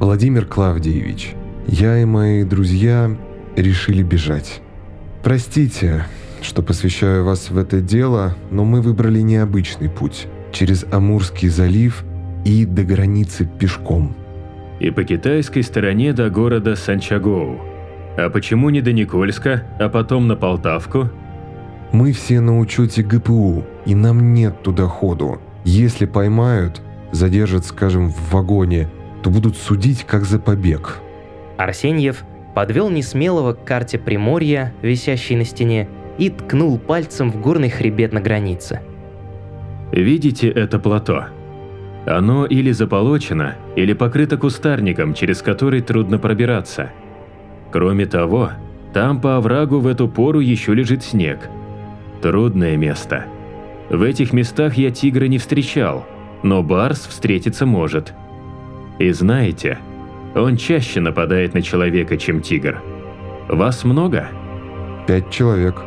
Владимир 0.00 0.44
Клавдиевич, 0.44 1.34
я 1.68 1.98
и 1.98 2.04
мои 2.04 2.42
друзья 2.42 3.16
решили 3.54 4.02
бежать. 4.02 4.60
Простите, 5.26 6.04
что 6.40 6.62
посвящаю 6.62 7.24
вас 7.24 7.50
в 7.50 7.58
это 7.58 7.80
дело, 7.80 8.36
но 8.52 8.64
мы 8.64 8.80
выбрали 8.80 9.22
необычный 9.22 9.90
путь 9.90 10.28
через 10.52 10.84
Амурский 10.92 11.48
залив 11.48 12.04
и 12.44 12.64
до 12.64 12.84
границы 12.84 13.44
пешком. 13.44 14.14
И 14.78 14.92
по 14.92 15.02
китайской 15.02 15.62
стороне 15.62 16.12
до 16.12 16.30
города 16.30 16.76
Санчагоу. 16.76 17.60
А 18.16 18.30
почему 18.30 18.70
не 18.70 18.80
до 18.80 18.92
Никольска, 18.92 19.64
а 19.80 19.88
потом 19.88 20.28
на 20.28 20.36
Полтавку? 20.36 21.10
Мы 21.90 22.12
все 22.12 22.38
на 22.38 22.60
учете 22.60 23.02
ГПУ, 23.02 23.64
и 23.84 23.96
нам 23.96 24.32
нет 24.32 24.62
туда 24.62 24.86
ходу. 24.86 25.40
Если 25.64 26.06
поймают, 26.06 26.80
задержат, 27.10 27.64
скажем, 27.64 28.10
в 28.10 28.30
вагоне, 28.30 28.88
то 29.24 29.30
будут 29.30 29.56
судить 29.56 30.04
как 30.04 30.22
за 30.22 30.38
побег. 30.38 30.98
Арсеньев 31.56 32.22
подвел 32.56 32.88
несмелого 32.88 33.52
к 33.52 33.64
карте 33.64 33.98
Приморья, 33.98 34.72
висящей 34.80 35.36
на 35.36 35.44
стене, 35.44 35.90
и 36.16 36.30
ткнул 36.30 36.78
пальцем 36.78 37.30
в 37.30 37.38
горный 37.38 37.68
хребет 37.68 38.14
на 38.14 38.22
границе. 38.22 38.80
«Видите 39.92 40.48
это 40.48 40.78
плато? 40.78 41.26
Оно 42.06 42.46
или 42.46 42.70
заполочено, 42.72 43.56
или 43.76 43.92
покрыто 43.92 44.38
кустарником, 44.38 45.12
через 45.12 45.42
который 45.42 45.82
трудно 45.82 46.18
пробираться. 46.18 46.92
Кроме 47.72 48.06
того, 48.06 48.52
там 48.94 49.20
по 49.20 49.36
оврагу 49.36 49.80
в 49.80 49.86
эту 49.86 50.08
пору 50.08 50.40
еще 50.40 50.72
лежит 50.72 51.04
снег. 51.04 51.50
Трудное 52.22 52.78
место. 52.78 53.26
В 53.90 54.00
этих 54.00 54.32
местах 54.32 54.78
я 54.78 54.90
тигра 54.90 55.26
не 55.26 55.36
встречал, 55.36 56.06
но 56.42 56.62
барс 56.62 57.06
встретиться 57.06 57.66
может. 57.66 58.14
И 58.98 59.10
знаете, 59.10 59.76
он 60.42 60.56
чаще 60.56 61.00
нападает 61.00 61.54
на 61.54 61.62
человека, 61.62 62.16
чем 62.16 62.40
тигр. 62.40 62.82
Вас 63.48 63.84
много? 63.84 64.28
Пять 65.06 65.30
человек. 65.30 65.82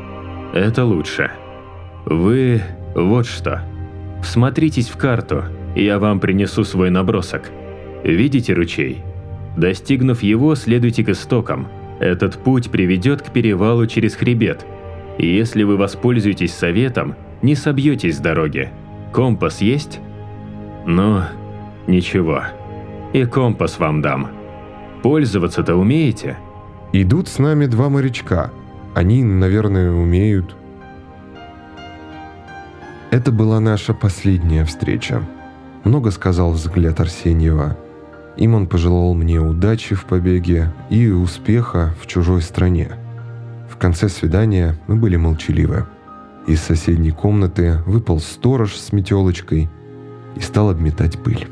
Это 0.54 0.86
лучше. 0.86 1.32
Вы... 2.06 2.62
вот 2.96 3.28
что. 3.28 3.62
Всмотритесь 4.24 4.90
в 4.90 4.98
карту, 4.98 5.44
я 5.76 6.00
вам 6.00 6.20
принесу 6.20 6.64
свой 6.64 6.90
набросок. 6.90 7.52
Видите 8.04 8.54
ручей? 8.54 9.04
Достигнув 9.56 10.24
его, 10.24 10.56
следуйте 10.56 11.04
к 11.04 11.10
истокам. 11.10 11.68
Этот 12.00 12.38
путь 12.38 12.72
приведет 12.72 13.22
к 13.22 13.32
перевалу 13.32 13.86
через 13.86 14.16
хребет. 14.16 14.66
Если 15.18 15.64
вы 15.64 15.78
воспользуетесь 15.78 16.54
советом, 16.54 17.16
не 17.42 17.56
собьетесь 17.56 18.18
с 18.18 18.20
дороги. 18.20 18.70
Компас 19.14 19.62
есть? 19.62 20.00
Ну, 20.86 21.22
ничего. 21.88 22.44
И 23.14 23.26
компас 23.26 23.80
вам 23.80 24.02
дам. 24.02 24.39
Пользоваться-то 25.02 25.76
умеете? 25.76 26.38
Идут 26.92 27.28
с 27.28 27.40
нами 27.40 27.68
два 27.68 27.90
морячка. 27.90 28.52
Они, 28.96 29.24
наверное, 29.24 29.92
умеют. 29.92 30.56
Это 33.12 33.32
была 33.32 33.60
наша 33.60 33.94
последняя 33.94 34.66
встреча. 34.66 35.24
Много 35.84 36.12
сказал 36.12 36.52
взгляд 36.52 37.00
Арсеньева. 37.00 37.78
Им 38.38 38.56
он 38.56 38.68
пожелал 38.68 39.14
мне 39.14 39.40
удачи 39.40 39.96
в 39.96 40.06
побеге 40.06 40.74
и 40.90 41.10
успеха 41.10 41.94
в 42.02 42.08
чужой 42.08 42.42
стране. 42.42 42.90
В 43.70 43.78
конце 43.78 44.10
свидания 44.10 44.78
мы 44.88 44.96
были 44.96 45.16
молчаливы. 45.16 45.86
Из 46.48 46.62
соседней 46.62 47.12
комнаты 47.12 47.80
выпал 47.86 48.20
сторож 48.20 48.76
с 48.76 48.92
метелочкой 48.92 49.70
и 50.36 50.40
стал 50.42 50.70
обметать 50.70 51.20
пыль. 51.20 51.48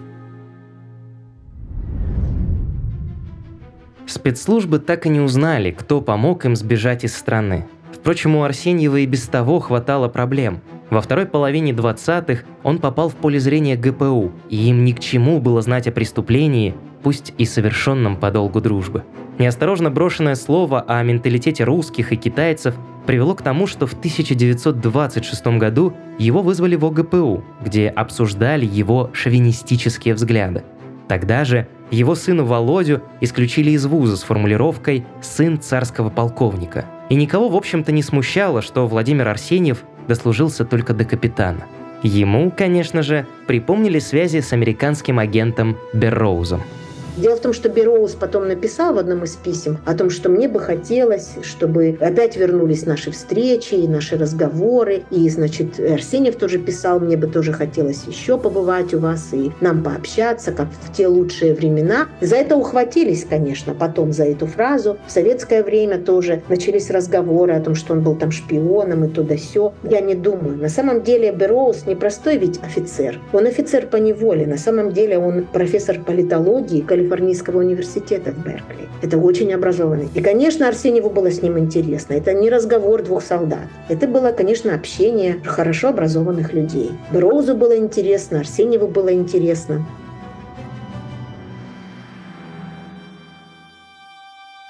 Спецслужбы 4.08 4.80
так 4.80 5.06
и 5.06 5.10
не 5.10 5.20
узнали, 5.20 5.72
кто 5.72 6.00
помог 6.00 6.46
им 6.46 6.56
сбежать 6.56 7.04
из 7.04 7.16
страны. 7.16 7.68
Впрочем, 7.94 8.38
у 8.38 8.44
Арсеньева 8.44 8.98
и 8.98 9.06
без 9.06 9.24
того 9.24 9.60
хватало 9.60 10.08
проблем. 10.08 10.62
Во 10.90 11.02
второй 11.02 11.26
половине 11.26 11.74
20-х 11.74 12.44
он 12.64 12.80
попал 12.80 13.10
в 13.10 13.16
поле 13.16 13.38
зрения 13.38 13.76
ГПУ, 13.76 14.32
и 14.50 14.70
им 14.70 14.86
ни 14.86 14.94
к 14.94 15.00
чему 15.00 15.42
было 15.42 15.62
знать 15.62 15.88
о 15.88 15.92
преступлении, 15.92 16.74
пусть 17.04 17.34
и 17.38 17.44
совершенном 17.44 18.16
по 18.16 18.32
долгу 18.32 18.62
дружбы. 18.62 19.04
Неосторожно 19.40 19.92
брошенное 19.92 20.36
слово 20.36 20.82
о 20.88 21.04
менталитете 21.04 21.66
русских 21.66 22.14
и 22.14 22.16
китайцев 22.16 22.76
привело 23.06 23.36
к 23.36 23.42
тому, 23.42 23.68
что 23.68 23.88
в 23.88 23.94
1926 23.94 25.48
году 25.60 25.94
его 26.18 26.42
вызвали 26.42 26.76
в 26.76 26.86
ОГПУ, 26.86 27.44
где 27.64 27.90
обсуждали 27.90 28.66
его 28.66 29.10
шовинистические 29.12 30.14
взгляды. 30.14 30.64
Тогда 31.10 31.44
же 31.44 31.68
его 31.91 32.15
сына 32.15 32.44
Володю 32.44 33.01
исключили 33.22 33.72
из 33.72 33.86
вуза 33.86 34.17
с 34.17 34.24
формулировкой 34.24 35.06
«сын 35.22 35.60
царского 35.60 36.10
полковника». 36.10 36.86
И 37.10 37.15
никого, 37.15 37.50
в 37.50 37.56
общем-то, 37.56 37.91
не 37.91 38.03
смущало, 38.03 38.62
что 38.62 38.88
Владимир 38.88 39.27
Арсеньев 39.27 39.84
дослужился 40.08 40.65
только 40.65 40.94
до 40.94 41.06
капитана. 41.06 41.65
Ему, 42.03 42.51
конечно 42.51 43.01
же, 43.01 43.25
припомнили 43.48 44.00
связи 44.00 44.41
с 44.41 44.53
американским 44.53 45.20
агентом 45.20 45.77
Берроузом– 45.94 46.62
Дело 47.18 47.36
в 47.36 47.40
том, 47.40 47.52
что 47.52 47.68
Бероуз 47.68 48.12
потом 48.12 48.48
написал 48.48 48.94
в 48.94 49.00
одном 49.00 49.24
из 49.24 49.36
писем 49.36 49.80
о 49.86 49.96
том, 49.96 50.12
что 50.12 50.30
мне 50.30 50.48
бы 50.48 50.60
хотелось, 50.60 51.32
чтобы 51.42 51.98
опять 52.00 52.38
вернулись 52.38 52.86
наши 52.86 53.10
встречи 53.10 53.74
и 53.74 53.88
наши 53.88 54.18
разговоры. 54.18 55.02
И, 55.10 55.28
значит, 55.30 55.80
Арсеньев 55.80 56.36
тоже 56.36 56.60
писал, 56.60 57.00
мне 57.00 57.18
бы 57.18 57.26
тоже 57.26 57.54
хотелось 57.54 58.04
еще 58.04 58.38
побывать 58.38 58.94
у 58.94 59.00
вас 59.00 59.30
и 59.32 59.52
нам 59.62 59.84
пообщаться, 59.84 60.52
как 60.52 60.68
в 60.84 60.96
те 60.96 61.08
лучшие 61.08 61.56
времена. 61.56 62.08
За 62.22 62.36
это 62.36 62.56
ухватились, 62.56 63.26
конечно, 63.28 63.74
потом 63.74 64.14
за 64.14 64.26
эту 64.26 64.46
фразу. 64.46 64.98
В 65.08 65.12
советское 65.12 65.64
время 65.64 65.98
тоже 65.98 66.44
начались 66.50 66.92
разговоры 66.92 67.54
о 67.54 67.62
том, 67.62 67.74
что 67.74 67.94
он 67.94 68.04
был 68.04 68.16
там 68.16 68.30
шпионом 68.30 69.06
и 69.06 69.08
туда 69.08 69.38
все. 69.38 69.74
Я 69.84 70.02
не 70.02 70.14
думаю. 70.14 70.58
На 70.58 70.70
самом 70.70 71.02
деле 71.02 71.32
Бероуз 71.32 71.88
не 71.88 71.96
простой 71.96 72.38
ведь 72.38 72.60
офицер. 72.62 73.20
Он 73.34 73.48
офицер 73.48 73.88
по 73.88 73.96
неволе. 73.96 74.46
На 74.46 74.58
самом 74.58 74.92
деле 74.92 75.18
он 75.18 75.48
профессор 75.52 76.00
политологии, 76.00 76.82
Калифорнийского 77.08 77.60
университета 77.60 78.32
в 78.32 78.44
Беркли. 78.44 78.90
Это 79.02 79.18
очень 79.18 79.54
образованный. 79.54 80.10
И, 80.14 80.22
конечно, 80.22 80.68
Арсеньеву 80.68 81.10
было 81.10 81.32
с 81.32 81.42
ним 81.42 81.58
интересно. 81.58 82.14
Это 82.14 82.34
не 82.34 82.50
разговор 82.50 83.02
двух 83.02 83.24
солдат. 83.24 83.68
Это 83.88 84.08
было, 84.08 84.32
конечно, 84.32 84.76
общение 84.76 85.38
хорошо 85.46 85.89
образованных 85.89 86.54
людей. 86.54 86.91
Броузу 87.12 87.56
было 87.56 87.78
интересно, 87.78 88.41
Арсеньеву 88.41 88.88
было 88.88 89.13
интересно. 89.13 89.86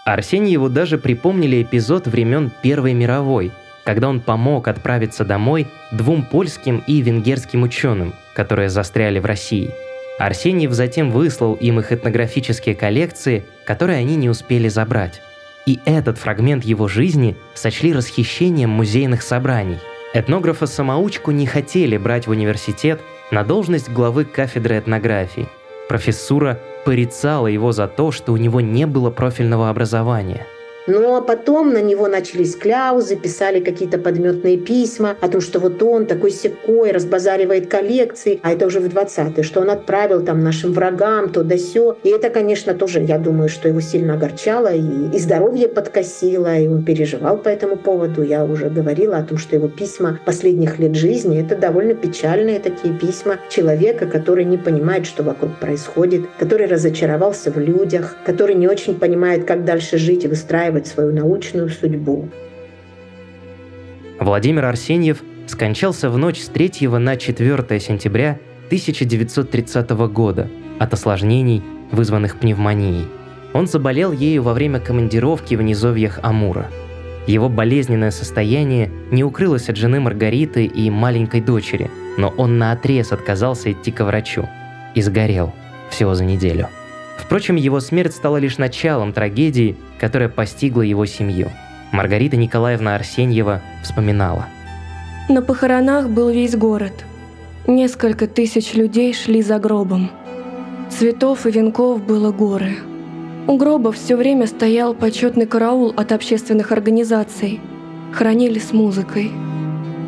Арсеньеву 0.06 0.70
даже 0.70 0.98
припомнили 0.98 1.64
эпизод 1.64 2.08
времен 2.08 2.52
Первой 2.62 2.94
мировой, 2.94 3.52
когда 3.84 4.10
он 4.10 4.22
помог 4.22 4.68
отправиться 4.68 5.26
домой 5.26 5.68
двум 5.92 6.24
польским 6.24 6.84
и 6.88 7.02
венгерским 7.02 7.64
ученым, 7.64 8.14
которые 8.36 8.70
застряли 8.70 9.20
в 9.20 9.26
России– 9.26 9.72
Арсеньев 10.18 10.74
затем 10.74 11.12
выслал 11.12 11.54
им 11.54 11.80
их 11.80 11.92
этнографические 11.92 12.76
коллекции, 12.76 13.46
которые 13.66 14.00
они 14.00 14.16
не 14.16 14.30
успели 14.30 14.68
забрать. 14.68 15.22
И 15.66 15.80
этот 15.86 16.18
фрагмент 16.18 16.64
его 16.64 16.88
жизни 16.88 17.36
сочли 17.54 17.94
расхищением 17.94 18.70
музейных 18.70 19.22
собраний. 19.22 19.78
Этнографа-самоучку 20.14 21.32
не 21.32 21.46
хотели 21.46 21.98
брать 21.98 22.26
в 22.26 22.32
университет 22.32 23.02
на 23.32 23.44
должность 23.44 23.90
главы 23.90 24.26
кафедры 24.26 24.80
этнографии. 24.80 25.48
Профессура 25.90 26.60
порицала 26.86 27.48
его 27.48 27.72
за 27.72 27.88
то, 27.88 28.12
что 28.12 28.34
у 28.34 28.38
него 28.38 28.62
не 28.62 28.88
было 28.88 29.12
профильного 29.12 29.70
образования– 29.70 30.48
но 30.88 31.22
потом 31.22 31.74
на 31.74 31.82
него 31.82 32.08
начались 32.08 32.56
кляузы, 32.56 33.16
писали 33.18 33.60
какие-то 33.60 33.98
подметные 33.98 34.58
письма 34.58 35.16
о 35.22 35.28
том, 35.28 35.42
что 35.42 35.60
вот 35.60 35.84
он 35.84 36.06
такой 36.06 36.32
секой 36.32 36.92
разбазаривает 36.92 37.68
коллекции, 37.68 38.40
а 38.42 38.54
это 38.54 38.66
уже 38.66 38.80
в 38.80 38.88
20-е, 38.88 39.44
что 39.44 39.62
он 39.62 39.70
отправил 39.70 40.24
там 40.24 40.44
нашим 40.44 40.72
врагам 40.72 41.30
то 41.30 41.44
да 41.44 41.58
сё. 41.58 41.98
И 42.04 42.10
это, 42.10 42.30
конечно, 42.30 42.74
тоже, 42.74 43.02
я 43.02 43.18
думаю, 43.18 43.50
что 43.50 43.68
его 43.68 43.82
сильно 43.82 44.14
огорчало 44.14 44.74
и, 44.74 45.16
и 45.16 45.20
здоровье 45.20 45.68
подкосило, 45.68 46.58
и 46.58 46.68
он 46.68 46.84
переживал 46.84 47.38
по 47.38 47.50
этому 47.50 47.76
поводу. 47.76 48.24
Я 48.24 48.46
уже 48.46 48.70
говорила 48.70 49.18
о 49.18 49.24
том, 49.24 49.38
что 49.38 49.56
его 49.56 49.68
письма 49.68 50.20
последних 50.26 50.80
лет 50.80 50.96
жизни— 50.96 51.42
это 51.46 51.56
довольно 51.56 51.96
печальные 51.96 52.60
такие 52.60 52.94
письма 52.94 53.40
человека, 53.50 54.06
который 54.06 54.46
не 54.46 54.58
понимает, 54.58 55.06
что 55.06 55.24
вокруг 55.24 55.58
происходит, 55.58 56.22
который 56.40 56.68
разочаровался 56.68 57.52
в 57.52 57.58
людях, 57.58 58.16
который 58.26 58.56
не 58.56 58.68
очень 58.68 58.96
понимает, 58.96 59.44
как 59.44 59.66
дальше 59.66 59.98
жить 59.98 60.24
и 60.24 60.28
выстраивать 60.28 60.77
устраивать 60.78 60.88
свою 60.88 61.14
научную 61.14 61.70
судьбу. 61.70 62.30
Владимир 64.20 64.66
Арсеньев 64.66 65.22
скончался 65.48 66.10
в 66.10 66.18
ночь 66.18 66.40
с 66.40 66.48
3 66.48 66.88
на 66.88 67.18
4 67.18 67.80
сентября 67.80 68.40
1930 68.68 69.90
года 70.12 70.50
от 70.80 70.94
осложнений, 70.94 71.64
вызванных 71.92 72.38
пневмонией. 72.38 73.08
Он 73.54 73.68
заболел 73.68 74.12
ею 74.12 74.44
во 74.44 74.54
время 74.54 74.80
командировки 74.80 75.56
в 75.56 75.62
низовьях 75.62 76.20
Амура. 76.22 76.68
Его 77.28 77.50
болезненное 77.50 78.12
состояние 78.12 78.90
не 79.12 79.24
укрылось 79.24 79.70
от 79.70 79.78
жены 79.78 80.00
Маргариты 80.00 80.66
и 80.66 80.90
маленькой 80.90 81.42
дочери, 81.42 81.90
но 82.18 82.30
он 82.38 82.58
наотрез 82.58 83.12
отказался 83.12 83.72
идти 83.72 83.92
к 83.92 84.04
врачу 84.04 84.48
и 84.96 85.02
сгорел 85.02 85.54
всего 85.90 86.16
за 86.16 86.26
неделю. 86.26 86.68
Впрочем, 87.18 87.56
его 87.56 87.80
смерть 87.80 88.14
стала 88.14 88.38
лишь 88.38 88.58
началом 88.58 89.12
трагедии, 89.12 89.76
которая 90.00 90.30
постигла 90.30 90.84
его 90.84 91.06
семью. 91.06 91.52
Маргарита 91.92 92.38
Николаевна 92.38 92.96
Арсеньева 92.96 93.62
вспоминала. 93.84 94.46
На 95.30 95.42
похоронах 95.42 96.10
был 96.10 96.30
весь 96.30 96.56
город. 96.56 96.94
Несколько 97.66 98.28
тысяч 98.28 98.74
людей 98.76 99.14
шли 99.14 99.42
за 99.42 99.60
гробом. 99.60 100.12
Цветов 100.90 101.46
и 101.46 101.52
венков 101.52 102.02
было 102.02 102.32
горы. 102.32 102.78
У 103.46 103.58
гроба 103.58 103.92
все 103.92 104.16
время 104.16 104.48
стоял 104.48 104.94
почетный 104.94 105.46
караул 105.46 105.94
от 105.96 106.12
общественных 106.12 106.72
организаций. 106.72 107.60
Хранили 108.14 108.60
с 108.60 108.72
музыкой. 108.72 109.32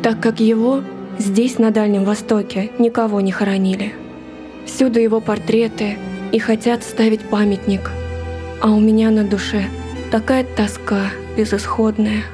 Так 0.02 0.20
как 0.20 0.40
его 0.40 0.82
здесь, 1.18 1.58
на 1.58 1.70
Дальнем 1.70 2.04
Востоке, 2.04 2.70
никого 2.78 3.20
не 3.20 3.32
хоронили. 3.32 3.92
Всюду 4.64 5.00
его 5.00 5.20
портреты– 5.20 5.98
и 6.32 6.38
хотят 6.38 6.82
ставить 6.82 7.20
памятник. 7.20 7.90
А 8.60 8.70
у 8.70 8.80
меня 8.80 9.10
на 9.10 9.24
душе 9.24 9.64
такая 10.10 10.44
тоска 10.44 11.10
безысходная. 11.36 12.24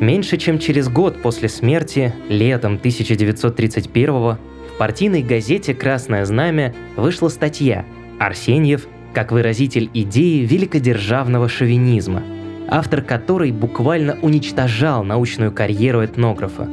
Меньше 0.00 0.38
чем 0.38 0.58
через 0.58 0.88
год 0.88 1.20
после 1.20 1.48
смерти, 1.50 2.14
летом 2.28 2.76
1931 2.76 4.12
в 4.12 4.38
партийной 4.78 5.22
газете 5.22 5.74
«Красное 5.74 6.24
знамя» 6.24 6.74
вышла 6.96 7.28
статья 7.28 7.84
«Арсеньев 8.18 8.88
как 9.12 9.30
выразитель 9.30 9.90
идеи 9.92 10.46
великодержавного 10.46 11.50
шовинизма», 11.50 12.22
автор 12.66 13.02
которой 13.02 13.52
буквально 13.52 14.18
уничтожал 14.22 15.04
научную 15.04 15.52
карьеру 15.52 16.02
этнографа. 16.02 16.66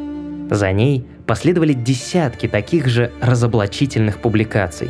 За 0.49 0.71
ней 0.71 1.05
последовали 1.27 1.73
десятки 1.73 2.47
таких 2.47 2.87
же 2.87 3.11
разоблачительных 3.21 4.19
публикаций. 4.19 4.89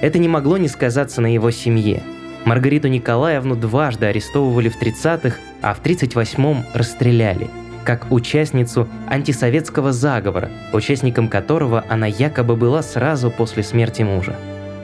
Это 0.00 0.18
не 0.18 0.28
могло 0.28 0.58
не 0.58 0.68
сказаться 0.68 1.20
на 1.20 1.32
его 1.32 1.50
семье. 1.50 2.02
Маргариту 2.44 2.88
Николаевну 2.88 3.56
дважды 3.56 4.06
арестовывали 4.06 4.68
в 4.68 4.80
30-х, 4.80 5.36
а 5.60 5.74
в 5.74 5.82
38-м 5.82 6.64
расстреляли, 6.72 7.48
как 7.84 8.12
участницу 8.12 8.86
антисоветского 9.08 9.92
заговора, 9.92 10.50
участником 10.72 11.28
которого 11.28 11.84
она 11.88 12.06
якобы 12.06 12.54
была 12.54 12.82
сразу 12.82 13.30
после 13.30 13.64
смерти 13.64 14.02
мужа. 14.02 14.36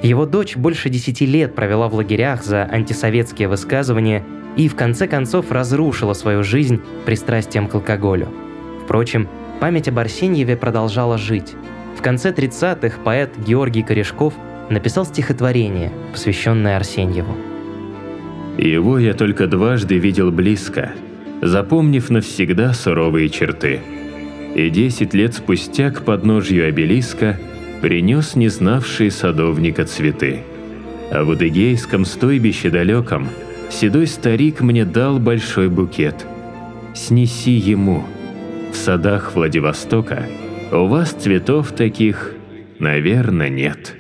Его 0.02 0.26
дочь 0.26 0.56
больше 0.56 0.90
десяти 0.90 1.26
лет 1.26 1.54
провела 1.54 1.88
в 1.88 1.94
лагерях 1.94 2.44
за 2.44 2.64
антисоветские 2.64 3.48
высказывания 3.48 4.24
и 4.56 4.68
в 4.68 4.74
конце 4.74 5.06
концов 5.06 5.50
разрушила 5.50 6.12
свою 6.12 6.42
жизнь 6.42 6.80
пристрастием 7.06 7.68
к 7.68 7.74
алкоголю. 7.74 8.28
Впрочем, 8.84 9.28
память 9.60 9.88
об 9.88 9.98
Арсеньеве 9.98 10.56
продолжала 10.56 11.18
жить. 11.18 11.54
В 11.96 12.02
конце 12.02 12.32
30-х 12.32 12.98
поэт 13.04 13.30
Георгий 13.38 13.82
Корешков 13.82 14.34
написал 14.70 15.06
стихотворение, 15.06 15.92
посвященное 16.12 16.76
Арсеньеву. 16.76 17.34
Его 18.58 18.98
я 18.98 19.14
только 19.14 19.46
дважды 19.46 19.98
видел 19.98 20.30
близко, 20.30 20.92
запомнив 21.42 22.08
навсегда 22.10 22.72
суровые 22.72 23.28
черты. 23.28 23.80
И 24.54 24.70
десять 24.70 25.14
лет 25.14 25.34
спустя 25.34 25.90
к 25.90 26.02
подножью 26.02 26.68
обелиска 26.68 27.38
принес 27.80 28.36
незнавшие 28.36 29.10
садовника 29.10 29.84
цветы. 29.84 30.42
А 31.10 31.24
в 31.24 31.32
Адыгейском 31.32 32.04
стойбище 32.04 32.70
далеком 32.70 33.28
седой 33.70 34.06
старик 34.06 34.60
мне 34.60 34.84
дал 34.84 35.18
большой 35.18 35.68
букет. 35.68 36.24
Снеси 36.94 37.50
ему. 37.50 38.04
В 38.74 38.76
садах 38.76 39.34
Владивостока 39.36 40.26
у 40.72 40.88
вас 40.88 41.12
цветов 41.12 41.70
таких, 41.70 42.34
наверное, 42.80 43.48
нет. 43.48 43.94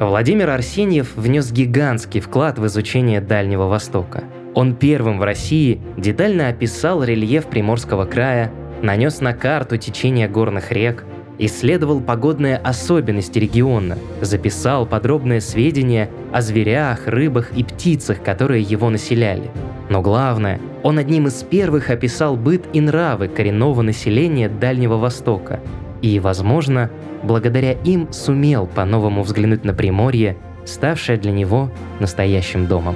Владимир 0.00 0.48
Арсеньев 0.48 1.14
внес 1.14 1.52
гигантский 1.52 2.20
вклад 2.20 2.58
в 2.58 2.66
изучение 2.66 3.20
Дальнего 3.20 3.66
Востока. 3.66 4.24
Он 4.54 4.74
первым 4.74 5.18
в 5.18 5.22
России 5.22 5.82
детально 5.98 6.48
описал 6.48 7.04
рельеф 7.04 7.44
Приморского 7.46 8.06
края, 8.06 8.50
нанес 8.80 9.20
на 9.20 9.34
карту 9.34 9.76
течение 9.76 10.26
горных 10.26 10.72
рек, 10.72 11.04
исследовал 11.44 12.00
погодные 12.00 12.56
особенности 12.56 13.38
региона, 13.38 13.98
записал 14.20 14.86
подробные 14.86 15.40
сведения 15.40 16.08
о 16.32 16.40
зверях, 16.40 17.08
рыбах 17.08 17.50
и 17.56 17.64
птицах, 17.64 18.22
которые 18.22 18.62
его 18.62 18.90
населяли. 18.90 19.50
Но 19.90 20.02
главное, 20.02 20.60
он 20.84 20.98
одним 20.98 21.26
из 21.26 21.42
первых 21.42 21.90
описал 21.90 22.36
быт 22.36 22.64
и 22.72 22.80
нравы 22.80 23.26
коренного 23.26 23.82
населения 23.82 24.48
Дальнего 24.48 24.96
Востока 24.96 25.60
и, 26.00 26.20
возможно, 26.20 26.90
благодаря 27.24 27.72
им 27.72 28.12
сумел 28.12 28.66
по-новому 28.66 29.22
взглянуть 29.22 29.64
на 29.64 29.74
Приморье, 29.74 30.36
ставшее 30.64 31.18
для 31.18 31.32
него 31.32 31.70
настоящим 31.98 32.66
домом. 32.66 32.94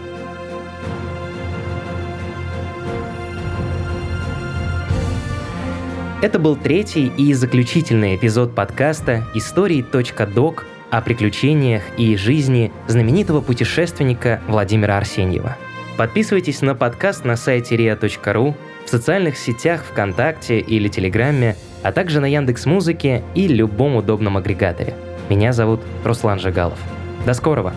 Это 6.22 6.38
был 6.38 6.57
третий 6.57 7.12
и 7.18 7.35
заключительный 7.35 8.16
эпизод 8.16 8.55
подкаста 8.55 9.26
«Истории.док» 9.35 10.64
о 10.90 11.02
приключениях 11.02 11.83
и 11.98 12.16
жизни 12.16 12.72
знаменитого 12.88 13.42
путешественника 13.42 14.40
Владимира 14.48 14.96
Арсеньева. 14.96 15.59
Подписывайтесь 15.98 16.62
на 16.62 16.74
подкаст 16.74 17.26
на 17.26 17.37
сайте 17.37 17.76
ria.ru, 17.76 18.55
в 18.87 18.88
социальных 18.88 19.37
сетях 19.37 19.85
ВКонтакте 19.85 20.59
или 20.59 20.88
Телеграме, 20.88 21.55
а 21.83 21.92
также 21.92 22.20
на 22.20 22.26
Яндекс 22.26 22.64
Музыке 22.64 23.22
и 23.35 23.46
любом 23.46 23.96
удобном 23.96 24.38
агрегаторе. 24.38 24.94
Меня 25.29 25.52
зовут 25.52 25.83
Руслан 26.02 26.38
Жигалов. 26.38 26.79
До 27.26 27.35
скорого! 27.35 27.74